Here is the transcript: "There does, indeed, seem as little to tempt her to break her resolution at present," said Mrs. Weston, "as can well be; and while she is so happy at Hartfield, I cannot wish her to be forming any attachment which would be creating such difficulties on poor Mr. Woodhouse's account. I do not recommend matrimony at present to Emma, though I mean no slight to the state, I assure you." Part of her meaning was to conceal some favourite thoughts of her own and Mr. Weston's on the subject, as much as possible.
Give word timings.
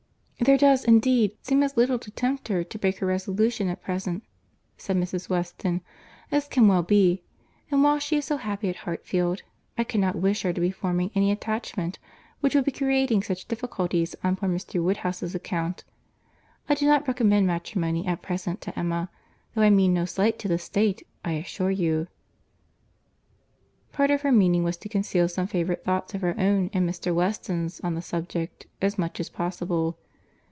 "There 0.43 0.57
does, 0.57 0.83
indeed, 0.85 1.33
seem 1.43 1.61
as 1.61 1.77
little 1.77 1.99
to 1.99 2.09
tempt 2.09 2.47
her 2.47 2.63
to 2.63 2.79
break 2.79 2.97
her 2.97 3.05
resolution 3.05 3.67
at 3.67 3.83
present," 3.83 4.23
said 4.75 4.97
Mrs. 4.97 5.29
Weston, 5.29 5.81
"as 6.31 6.47
can 6.47 6.67
well 6.67 6.81
be; 6.81 7.21
and 7.69 7.83
while 7.83 7.99
she 7.99 8.17
is 8.17 8.25
so 8.25 8.37
happy 8.37 8.67
at 8.67 8.77
Hartfield, 8.77 9.43
I 9.77 9.83
cannot 9.83 10.15
wish 10.15 10.41
her 10.41 10.51
to 10.51 10.59
be 10.59 10.71
forming 10.71 11.11
any 11.13 11.31
attachment 11.31 11.99
which 12.39 12.55
would 12.55 12.65
be 12.65 12.71
creating 12.71 13.21
such 13.21 13.47
difficulties 13.47 14.15
on 14.23 14.35
poor 14.35 14.49
Mr. 14.49 14.81
Woodhouse's 14.83 15.35
account. 15.35 15.83
I 16.67 16.73
do 16.73 16.87
not 16.87 17.07
recommend 17.07 17.45
matrimony 17.45 18.07
at 18.07 18.23
present 18.23 18.61
to 18.61 18.77
Emma, 18.77 19.11
though 19.53 19.61
I 19.61 19.69
mean 19.69 19.93
no 19.93 20.05
slight 20.05 20.39
to 20.39 20.47
the 20.47 20.57
state, 20.57 21.05
I 21.23 21.33
assure 21.33 21.69
you." 21.69 22.07
Part 23.91 24.09
of 24.09 24.21
her 24.23 24.31
meaning 24.31 24.63
was 24.63 24.77
to 24.77 24.89
conceal 24.89 25.29
some 25.29 25.45
favourite 25.45 25.83
thoughts 25.85 26.15
of 26.15 26.21
her 26.21 26.33
own 26.39 26.71
and 26.73 26.89
Mr. 26.89 27.13
Weston's 27.13 27.79
on 27.81 27.93
the 27.93 28.01
subject, 28.01 28.65
as 28.81 28.97
much 28.97 29.19
as 29.19 29.29
possible. 29.29 29.99